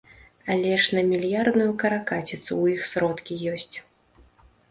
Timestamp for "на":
0.97-1.01